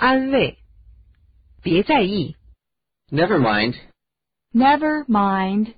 [0.00, 0.58] 安慰，
[1.62, 2.36] 别在意，
[3.10, 3.76] Never mind.
[4.52, 5.74] Never mind.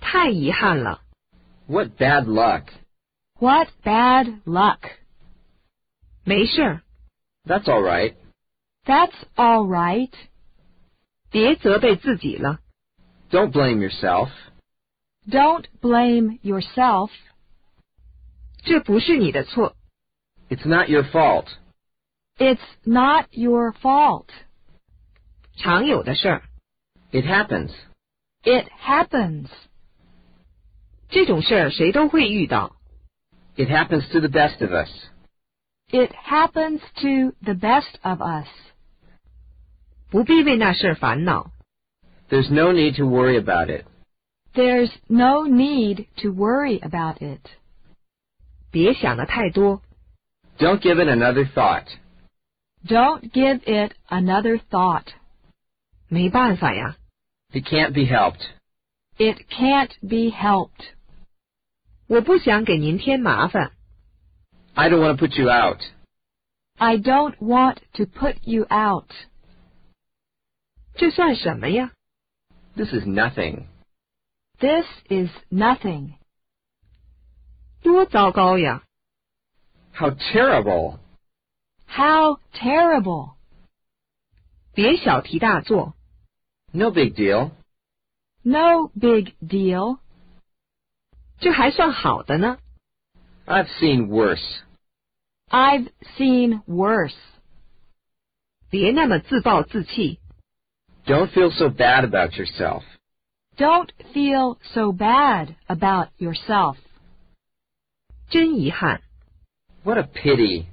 [0.00, 1.02] 太遗憾了，
[1.66, 2.68] What bad luck.
[3.38, 4.80] What bad luck.
[6.24, 6.82] 没事儿，
[7.44, 8.14] That's all right.
[8.84, 10.12] That's all right.
[11.30, 12.60] 别责备自己了，
[13.30, 14.30] Don't blame yourself.
[15.26, 17.10] Don't blame yourself.
[18.62, 19.74] 这不是你的错，
[20.48, 21.48] It's not your fault.
[22.38, 24.26] It's not your fault.
[25.56, 26.42] 常有的事儿，
[27.12, 27.70] It happens.
[28.42, 29.48] It happens.
[31.08, 32.74] 这种事儿谁都会遇到。
[33.56, 34.90] It happens to the best of us.
[35.90, 38.48] It happens to the best of us.
[40.10, 41.52] 不必为那事儿烦恼。
[42.28, 43.84] There's no need to worry about it.
[44.54, 47.40] There's no need to worry about it.
[48.72, 49.82] 别想的太多，
[50.58, 51.86] Don't give it another thought.
[52.86, 55.08] Don't give it another thought.
[56.08, 56.96] 没办法呀。
[57.52, 58.42] It can't be helped.
[59.16, 60.92] It can't be helped.
[62.06, 63.72] 我不想给您添麻烦，
[64.74, 65.80] I don't want to put you out.
[66.76, 69.10] I don't want to put you out.
[70.96, 71.92] 这算什么呀？
[72.76, 73.66] This is nothing.
[74.58, 76.14] This is nothing.
[77.82, 78.82] 多糟糕呀！
[79.92, 80.98] How terrible.
[81.88, 83.34] How terrible.
[84.74, 85.94] 别小题大做，
[86.72, 87.52] No big deal.
[88.42, 89.98] No big deal.
[91.38, 92.58] 这还算好的呢。
[93.46, 94.62] I've seen worse.
[95.48, 97.14] I've seen worse.
[98.70, 100.18] 别那么自暴自弃，
[101.06, 102.82] Don't feel so bad about yourself.
[103.56, 106.76] Don't feel so bad about yourself.
[108.28, 109.02] 真遗憾。
[109.84, 110.66] What a pity.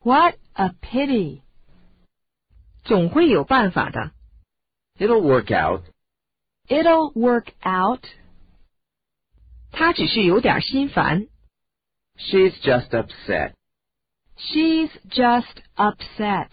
[0.00, 1.42] What a pity.
[2.84, 4.12] 总会有办法的。
[4.98, 5.84] It'll work out.
[6.68, 8.04] It'll work out.
[9.70, 11.28] 他只是有点心烦。
[12.16, 13.54] She's just upset.
[14.36, 16.50] She's just upset.